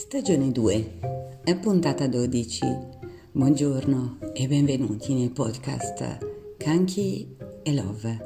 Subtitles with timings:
[0.00, 2.60] Stagione 2, è puntata 12.
[3.32, 8.18] Buongiorno e benvenuti nel podcast Kanki e Love.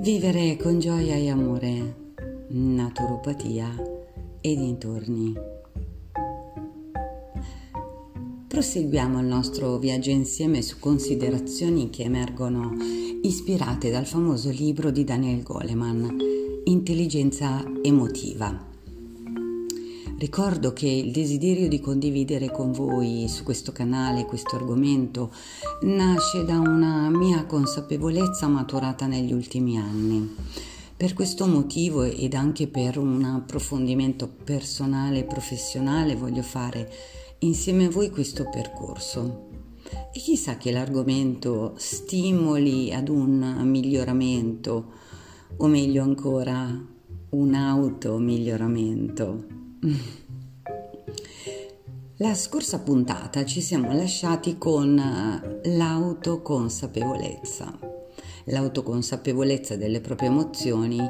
[0.00, 2.14] Vivere con gioia e amore,
[2.48, 3.80] naturopatia
[4.40, 5.32] e dintorni.
[8.48, 12.74] Proseguiamo il nostro viaggio insieme su considerazioni che emergono
[13.22, 16.18] ispirate dal famoso libro di Daniel Goleman,
[16.64, 18.70] Intelligenza emotiva
[20.18, 25.32] Ricordo che il desiderio di condividere con voi su questo canale questo argomento
[25.82, 30.36] nasce da una mia consapevolezza maturata negli ultimi anni.
[30.96, 36.90] Per questo motivo ed anche per un approfondimento personale e professionale voglio fare
[37.40, 39.48] insieme a voi questo percorso.
[40.12, 44.92] E chissà che l'argomento stimoli ad un miglioramento,
[45.56, 46.80] o meglio ancora,
[47.30, 49.61] un auto-miglioramento.
[52.18, 57.76] La scorsa puntata ci siamo lasciati con eh, l'autoconsapevolezza.
[58.44, 61.00] L'autoconsapevolezza delle proprie emozioni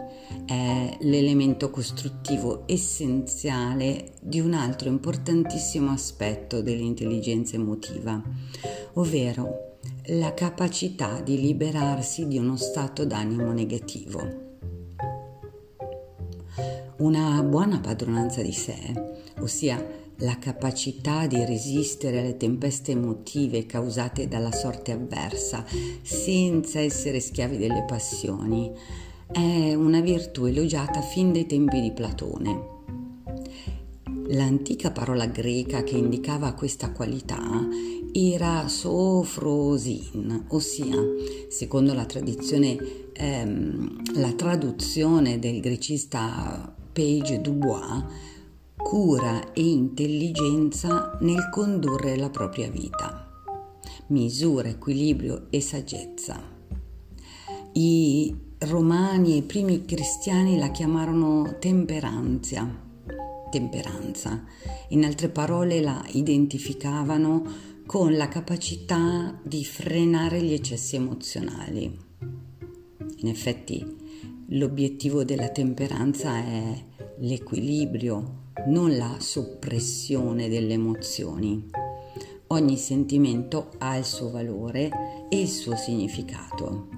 [0.46, 8.22] è l'elemento costruttivo essenziale di un altro importantissimo aspetto dell'intelligenza emotiva,
[8.94, 9.76] ovvero
[10.06, 14.51] la capacità di liberarsi di uno stato d'animo negativo.
[17.02, 18.76] Una buona padronanza di sé,
[19.40, 19.84] ossia
[20.18, 25.64] la capacità di resistere alle tempeste emotive causate dalla sorte avversa
[26.00, 28.70] senza essere schiavi delle passioni,
[29.32, 32.70] è una virtù elogiata fin dai tempi di Platone.
[34.28, 37.66] L'antica parola greca che indicava questa qualità
[38.12, 40.96] era sofrosin, ossia,
[41.48, 42.76] secondo la tradizione,
[43.12, 48.04] ehm, la traduzione del grecista Page Dubois,
[48.76, 53.30] cura e intelligenza nel condurre la propria vita,
[54.08, 56.38] misura, equilibrio e saggezza.
[57.72, 62.68] I romani e i primi cristiani la chiamarono temperanzia,
[63.50, 64.44] temperanza.
[64.88, 71.98] In altre parole la identificavano con la capacità di frenare gli eccessi emozionali.
[73.16, 74.00] In effetti
[74.54, 76.84] L'obiettivo della temperanza è
[77.20, 81.70] l'equilibrio, non la soppressione delle emozioni.
[82.48, 84.90] Ogni sentimento ha il suo valore
[85.30, 86.88] e il suo significato.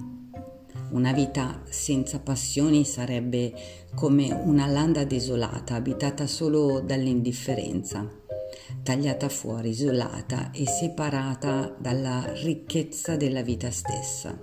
[0.91, 3.53] Una vita senza passioni sarebbe
[3.95, 8.05] come una landa desolata, abitata solo dall'indifferenza,
[8.83, 14.37] tagliata fuori, isolata e separata dalla ricchezza della vita stessa.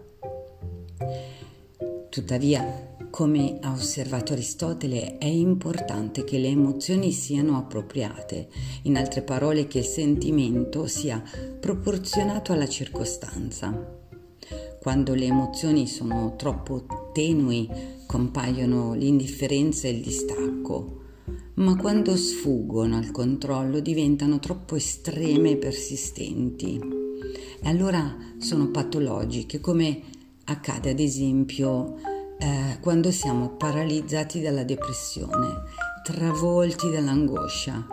[2.08, 8.48] Tuttavia, come ha osservato Aristotele, è importante che le emozioni siano appropriate,
[8.84, 11.22] in altre parole che il sentimento sia
[11.60, 14.00] proporzionato alla circostanza.
[14.80, 17.68] Quando le emozioni sono troppo tenui
[18.06, 21.02] compaiono l'indifferenza e il distacco,
[21.56, 26.80] ma quando sfuggono al controllo diventano troppo estreme e persistenti.
[27.60, 30.00] E allora sono patologiche, come
[30.44, 32.11] accade ad esempio
[32.42, 35.62] eh, quando siamo paralizzati dalla depressione,
[36.03, 37.86] travolti dall'angoscia,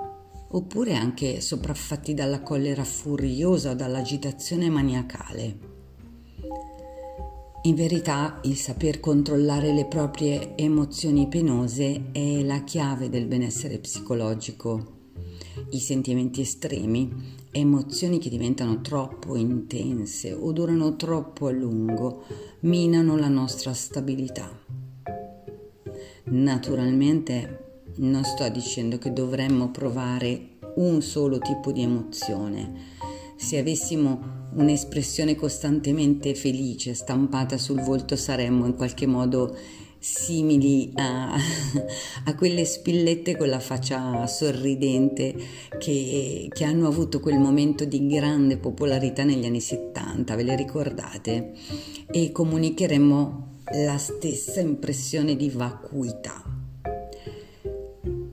[0.52, 5.58] oppure anche sopraffatti dalla collera furiosa o dall'agitazione maniacale.
[7.64, 14.98] In verità il saper controllare le proprie emozioni penose è la chiave del benessere psicologico.
[15.70, 22.24] I sentimenti estremi, emozioni che diventano troppo intense o durano troppo a lungo,
[22.62, 24.50] minano la nostra stabilità.
[26.26, 32.98] Naturalmente non sto dicendo che dovremmo provare un solo tipo di emozione.
[33.36, 39.56] Se avessimo un'espressione costantemente felice stampata sul volto saremmo in qualche modo
[40.00, 41.36] simili a,
[42.26, 45.36] a, quelle spillette con la faccia sorridente
[45.78, 51.52] che, che, hanno avuto quel momento di grande popolarità negli anni 70, ve le ricordate?
[52.10, 53.48] E comunicheremo
[53.86, 56.44] la stessa impressione di vacuità.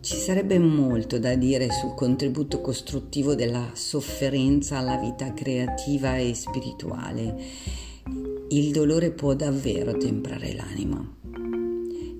[0.01, 7.35] Ci sarebbe molto da dire sul contributo costruttivo della sofferenza alla vita creativa e spirituale.
[8.51, 11.26] Il dolore può davvero temprare l'anima.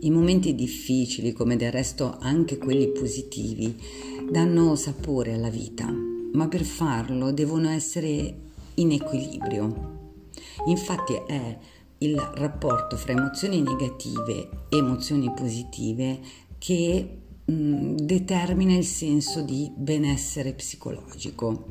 [0.07, 3.77] I momenti difficili, come del resto anche quelli positivi,
[4.31, 5.93] danno sapore alla vita,
[6.33, 8.35] ma per farlo devono essere
[8.75, 10.13] in equilibrio.
[10.67, 11.59] Infatti è
[11.99, 16.21] il rapporto fra emozioni negative e emozioni positive
[16.57, 21.65] che mh, determina il senso di benessere psicologico.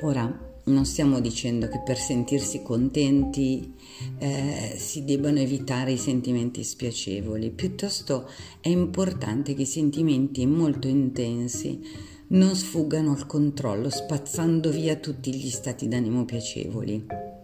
[0.00, 3.74] Ora, non stiamo dicendo che per sentirsi contenti
[4.18, 8.28] eh, si debbano evitare i sentimenti spiacevoli, piuttosto
[8.60, 11.80] è importante che i sentimenti molto intensi
[12.28, 17.39] non sfuggano al controllo, spazzando via tutti gli stati d'animo piacevoli.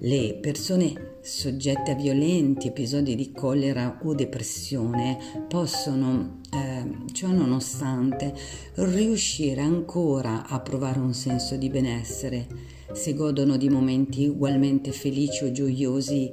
[0.00, 8.34] Le persone soggette a violenti episodi di collera o depressione possono, eh, ciò nonostante,
[8.74, 12.46] riuscire ancora a provare un senso di benessere
[12.92, 16.30] se godono di momenti ugualmente felici o gioiosi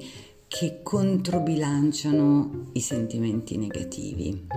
[0.47, 4.47] che controbilanciano i sentimenti negativi.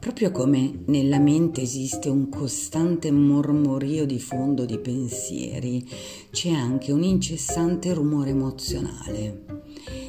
[0.00, 5.86] Proprio come nella mente esiste un costante mormorio di fondo di pensieri,
[6.30, 9.44] c'è anche un incessante rumore emozionale.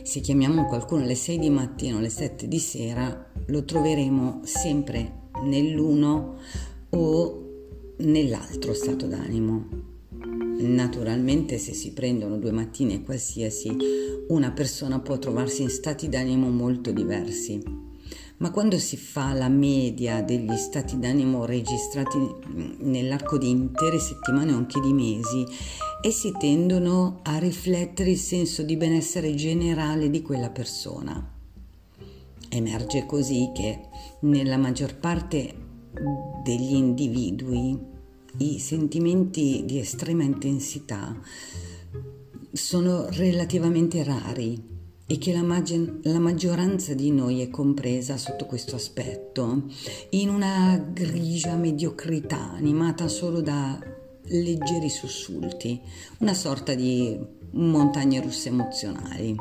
[0.04, 5.24] Se chiamiamo qualcuno alle 6 di mattino o alle 7 di sera, lo troveremo sempre
[5.44, 6.38] nell'uno
[6.92, 7.50] o
[7.98, 9.68] nell'altro stato d'animo.
[10.58, 13.76] Naturalmente se si prendono due mattine qualsiasi,
[14.30, 17.90] una persona può trovarsi in stati d'animo molto diversi
[18.42, 22.18] ma quando si fa la media degli stati d'animo registrati
[22.80, 25.46] nell'arco di intere settimane o anche di mesi,
[26.02, 31.24] essi tendono a riflettere il senso di benessere generale di quella persona.
[32.50, 33.88] Emerge così che
[34.22, 35.54] nella maggior parte
[36.44, 37.78] degli individui
[38.38, 41.16] i sentimenti di estrema intensità
[42.52, 44.70] sono relativamente rari
[45.12, 49.63] e che la, mag- la, maggioranza di noi è compresa sotto questo aspetto
[50.12, 53.78] in una grigia mediocrità animata solo da
[54.22, 55.81] leggeri sussulti,
[56.19, 57.19] una sorta di
[57.52, 59.36] montagne russe emozionali.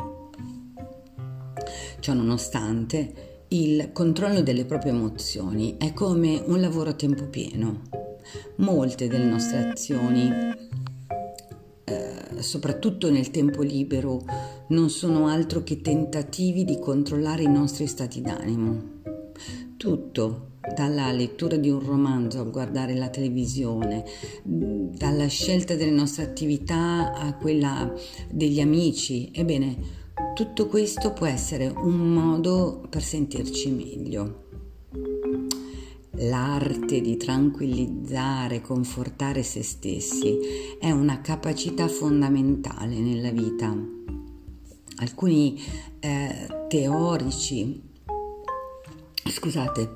[2.00, 7.82] Ciò nonostante, il controllo delle proprie emozioni è come un lavoro a tempo pieno.
[8.56, 10.32] Molte delle nostre azioni,
[11.84, 18.20] eh, soprattutto nel tempo libero, non sono altro che tentativi di controllare i nostri stati
[18.20, 18.98] d'animo.
[19.76, 24.04] Tutto, dalla lettura di un romanzo a guardare la televisione,
[24.44, 27.92] dalla scelta delle nostre attività a quella
[28.30, 29.98] degli amici, ebbene,
[30.34, 34.44] tutto questo può essere un modo per sentirci meglio.
[36.24, 40.38] L'arte di tranquillizzare confortare se stessi
[40.78, 43.98] è una capacità fondamentale nella vita
[45.00, 45.60] alcuni
[45.98, 47.82] eh, teorici,
[49.24, 49.94] scusate,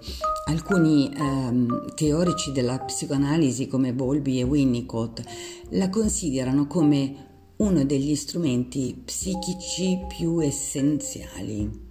[0.49, 5.23] alcuni ehm, teorici della psicoanalisi come Bowlby e Winnicott
[5.71, 11.83] la considerano come uno degli strumenti psichici più essenziali.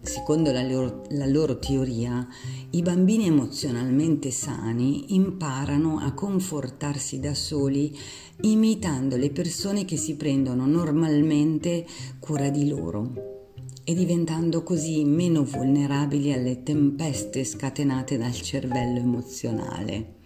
[0.00, 2.26] Secondo la loro, la loro, teoria,
[2.70, 7.96] i bambini emozionalmente sani imparano a confortarsi da soli
[8.42, 11.86] imitando le persone che si prendono normalmente
[12.18, 13.36] cura di loro
[13.84, 20.16] e diventando così meno vulnerabili alle tempeste scatenate dal cervello emozionale.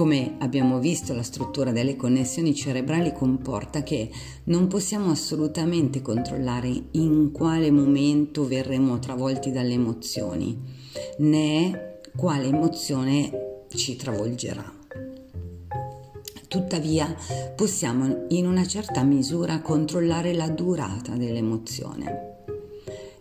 [0.00, 4.10] Come abbiamo visto, la struttura delle connessioni cerebrali comporta che
[4.44, 10.58] non possiamo assolutamente controllare in quale momento verremo travolti dalle emozioni,
[11.18, 14.72] né quale emozione ci travolgerà.
[16.48, 17.14] Tuttavia
[17.54, 22.29] possiamo in una certa misura controllare la durata dell'emozione.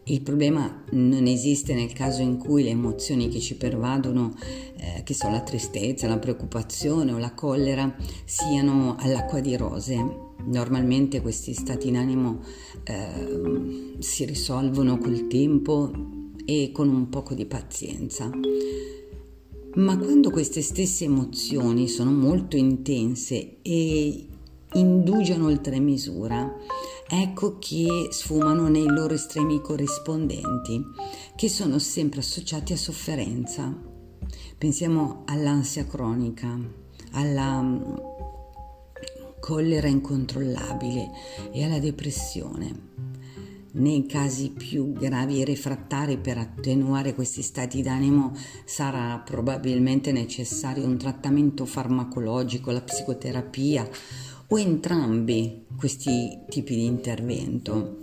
[0.09, 4.33] Il problema non esiste nel caso in cui le emozioni che ci pervadono,
[4.75, 9.95] eh, che sono la tristezza, la preoccupazione o la collera, siano all'acqua di rose.
[10.45, 12.39] Normalmente questi stati in animo
[12.85, 15.91] eh, si risolvono col tempo
[16.43, 18.31] e con un poco di pazienza.
[19.75, 24.25] Ma quando queste stesse emozioni sono molto intense e
[24.73, 26.51] indugiano oltre misura,
[27.09, 30.85] ecco che sfumano nei loro estremi corrispondenti,
[31.35, 33.75] che sono sempre associati a sofferenza.
[34.57, 36.55] Pensiamo all'ansia cronica,
[37.13, 37.81] alla mm,
[39.39, 41.09] collera incontrollabile
[41.51, 42.87] e alla depressione.
[43.71, 48.33] Nei casi più gravi e refrattari per attenuare questi stati d'animo
[48.65, 53.87] sarà probabilmente necessario un trattamento farmacologico, la psicoterapia
[54.51, 57.97] o entrambi questi tipi di intervento.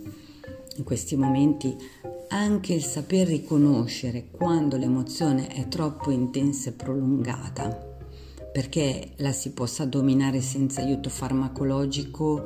[0.77, 1.75] In questi momenti
[2.29, 7.69] anche il saper riconoscere quando l'emozione è troppo intensa e prolungata,
[8.51, 12.43] perché la si possa dominare senza aiuto farmacologico,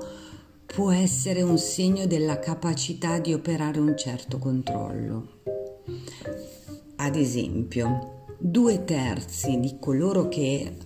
[0.65, 5.39] può essere un segno della capacità di operare un certo controllo.
[6.97, 10.77] Ad esempio, due terzi di coloro che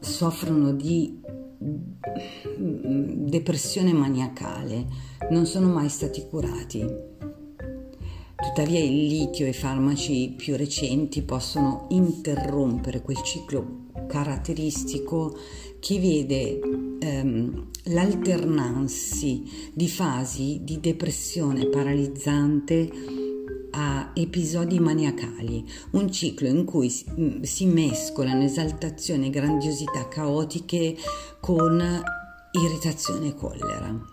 [0.00, 1.22] soffrono di
[2.56, 4.86] depressione maniacale
[5.30, 7.12] non sono mai stati curati.
[8.36, 15.36] Tuttavia il litio e i farmaci più recenti possono interrompere quel ciclo caratteristico
[15.80, 16.60] che vede
[16.98, 22.90] ehm, l'alternarsi di fasi di depressione paralizzante
[23.76, 27.06] a episodi maniacali, un ciclo in cui si,
[27.66, 30.96] mm, mescolano esaltazione e grandiosità caotiche
[31.40, 32.02] con
[32.52, 34.12] irritazione e collera.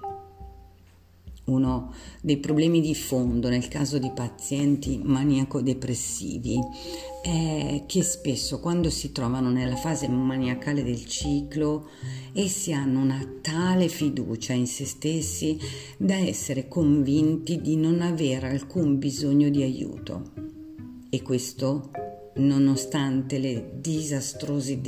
[1.45, 6.59] Uno dei problemi di fondo nel caso di pazienti maniaco-depressivi
[7.21, 11.89] è che spesso quando si trovano nella fase maniacale del ciclo
[12.33, 15.57] essi hanno una tale fiducia in se stessi
[15.97, 20.31] da essere convinti di non avere alcun bisogno di aiuto
[21.09, 21.91] e questo
[22.35, 24.79] nonostante le disastrose,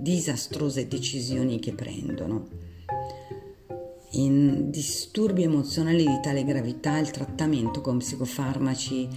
[0.00, 2.69] disastrose decisioni che prendono.
[4.20, 9.08] In disturbi emozionali di tale gravità il trattamento con psicofarmaci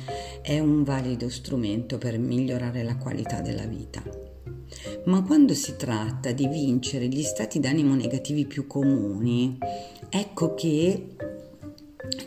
[0.42, 4.02] è un valido strumento per migliorare la qualità della vita.
[5.06, 9.58] Ma quando si tratta di vincere gli stati d'animo negativi più comuni,
[10.10, 11.16] ecco che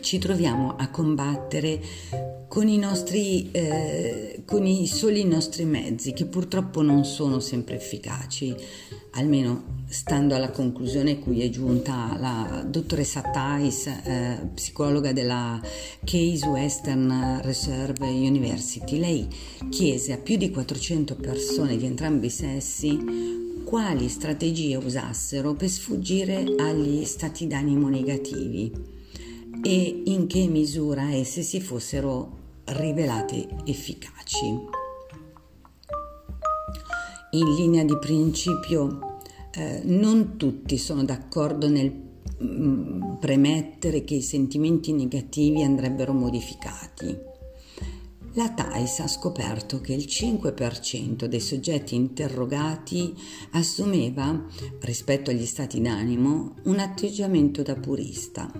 [0.01, 1.81] ci troviamo a combattere
[2.57, 8.55] con i nostri, eh, con i soli nostri mezzi, che purtroppo non sono sempre efficaci,
[9.11, 15.61] almeno stando alla conclusione cui è giunta la dottoressa Thais, eh, psicologa della
[16.03, 18.97] Case Western Reserve University.
[18.97, 19.27] Lei
[19.69, 26.43] chiese a più di 400 persone di entrambi i sessi quali strategie usassero per sfuggire
[26.57, 28.95] agli stati d'animo negativi
[29.61, 32.36] e in che misura esse si fossero
[32.67, 34.45] rivelate efficaci.
[37.31, 39.19] In linea di principio,
[39.51, 41.91] eh, non tutti sono d'accordo nel
[42.43, 47.35] mm, premettere che i sentimenti negativi andrebbero modificati.
[48.33, 53.13] La TAIS ha scoperto che il 5% dei soggetti interrogati
[53.51, 54.45] assumeva,
[54.81, 58.51] rispetto agli stati d'animo, un atteggiamento da purista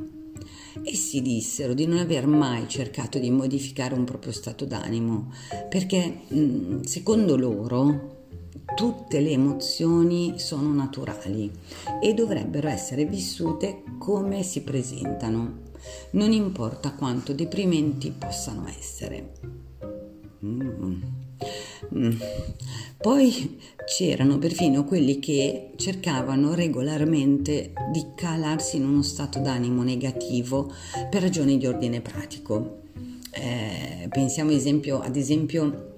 [0.90, 5.34] Essi dissero di non aver mai cercato di modificare un proprio stato d'animo,
[5.68, 8.16] perché mm, secondo loro
[8.74, 11.52] tutte le emozioni sono naturali
[12.02, 15.64] e dovrebbero essere vissute come si presentano,
[16.12, 19.34] non importa quanto deprimenti possano essere.
[20.46, 21.17] Mm.
[21.96, 22.12] Mm.
[22.98, 30.74] Poi c'erano perfino quelli che cercavano regolarmente di calarsi in uno stato d'animo negativo
[31.10, 32.82] per ragioni di ordine pratico.
[33.32, 35.96] Eh, pensiamo esempio, ad esempio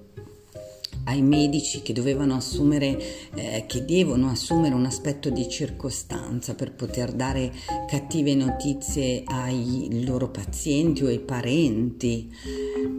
[1.04, 2.98] ai medici che dovevano assumere,
[3.34, 7.52] eh, che devono assumere un aspetto di circostanza per poter dare
[7.88, 12.30] cattive notizie ai loro pazienti o ai parenti,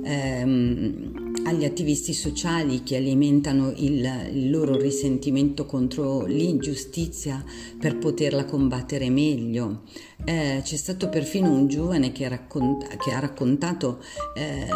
[0.04, 7.44] ehm, agli attivisti sociali che alimentano il, il loro risentimento contro l'ingiustizia
[7.80, 9.82] per poterla combattere meglio.
[10.24, 14.04] Eh, c'è stato perfino un giovane che, racconta, che ha raccontato
[14.36, 14.68] eh,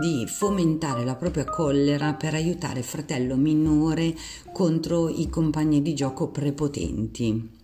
[0.00, 4.14] di fomentare la propria collera per aiutare fratello minore
[4.52, 7.62] contro i compagni di gioco prepotenti.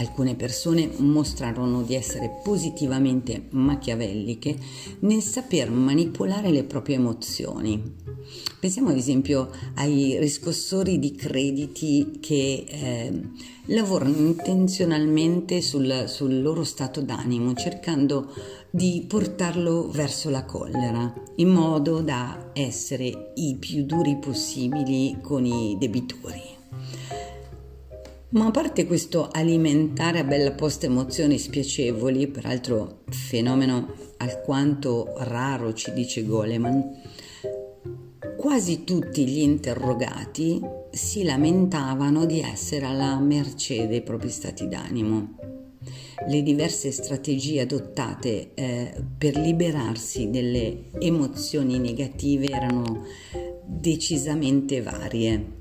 [0.00, 4.56] Alcune persone mostrarono di essere positivamente machiavelliche
[5.00, 7.96] nel saper manipolare le proprie emozioni.
[8.58, 13.20] Pensiamo ad esempio ai riscossori di crediti che eh,
[13.66, 18.32] lavorano intenzionalmente sul, sul loro stato d'animo, cercando
[18.70, 25.76] di portarlo verso la collera, in modo da essere i più duri possibili con i
[25.78, 26.59] debitori.
[28.32, 35.92] Ma a parte questo alimentare a bella posta emozioni spiacevoli, peraltro fenomeno alquanto raro ci
[35.92, 36.96] dice Goleman,
[38.36, 40.60] quasi tutti gli interrogati
[40.92, 45.34] si lamentavano di essere alla mercé dei propri stati d'animo.
[46.28, 53.06] Le diverse strategie adottate eh, per liberarsi delle emozioni negative erano
[53.66, 55.59] decisamente varie.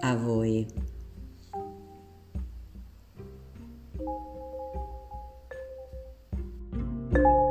[0.00, 0.66] a voi.
[7.12, 7.49] thank